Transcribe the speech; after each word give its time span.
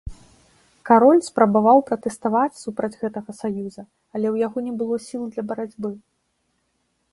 Кароль 0.89 1.19
спрабаваў 1.27 1.81
пратэставаць 1.89 2.59
супраць 2.63 2.99
гэтага 3.03 3.37
саюза, 3.43 3.83
але 4.17 4.27
ў 4.33 4.35
яго 4.47 4.57
не 4.71 4.77
было 4.83 4.95
сіл 5.07 5.23
для 5.37 5.43
барацьбы. 5.55 5.89